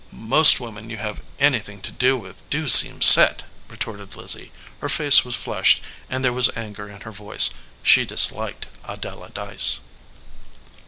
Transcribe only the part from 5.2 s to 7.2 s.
was flushed and there was anger in her